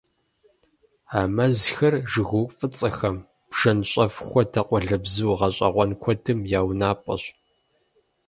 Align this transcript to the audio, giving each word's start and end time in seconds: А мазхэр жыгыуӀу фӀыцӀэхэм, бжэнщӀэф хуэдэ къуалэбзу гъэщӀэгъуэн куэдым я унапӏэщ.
А 1.17 1.19
мазхэр 1.35 1.93
жыгыуӀу 2.11 2.51
фӀыцӀэхэм, 2.57 3.17
бжэнщӀэф 3.49 4.13
хуэдэ 4.27 4.61
къуалэбзу 4.67 5.35
гъэщӀэгъуэн 5.39 5.91
куэдым 6.01 6.39
я 6.57 6.61
унапӏэщ. 6.69 7.23